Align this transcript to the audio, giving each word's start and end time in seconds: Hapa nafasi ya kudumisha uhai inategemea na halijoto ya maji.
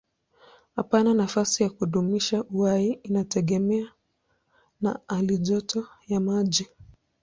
Hapa 0.75 1.03
nafasi 1.03 1.63
ya 1.63 1.69
kudumisha 1.69 2.43
uhai 2.43 2.91
inategemea 3.03 3.91
na 4.81 4.99
halijoto 5.07 5.87
ya 6.07 6.19
maji. 6.19 6.67